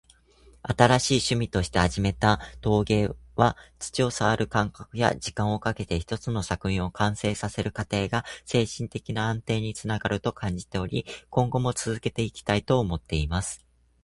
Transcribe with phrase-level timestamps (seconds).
[0.67, 13.63] 「新しい趣味として始めた陶芸は、土を触る感覚や、時間をかけて一つの作品を完成させる過程が精神的な安定につながると感じており、今後も続けていきたいと思っています。」